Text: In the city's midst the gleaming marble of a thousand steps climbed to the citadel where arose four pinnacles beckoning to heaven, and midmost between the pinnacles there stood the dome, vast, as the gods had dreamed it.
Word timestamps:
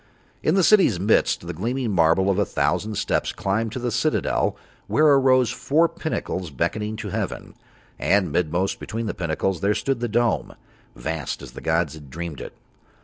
In 0.41 0.55
the 0.55 0.63
city's 0.63 0.99
midst 0.99 1.45
the 1.45 1.53
gleaming 1.53 1.91
marble 1.91 2.31
of 2.31 2.39
a 2.39 2.43
thousand 2.43 2.95
steps 2.95 3.31
climbed 3.31 3.71
to 3.73 3.77
the 3.79 3.91
citadel 3.91 4.57
where 4.87 5.05
arose 5.05 5.51
four 5.51 5.87
pinnacles 5.87 6.49
beckoning 6.49 6.95
to 6.95 7.09
heaven, 7.09 7.53
and 7.99 8.31
midmost 8.31 8.79
between 8.79 9.05
the 9.05 9.13
pinnacles 9.13 9.61
there 9.61 9.75
stood 9.75 9.99
the 9.99 10.07
dome, 10.07 10.55
vast, 10.95 11.43
as 11.43 11.51
the 11.51 11.61
gods 11.61 11.93
had 11.93 12.09
dreamed 12.09 12.41
it. 12.41 12.53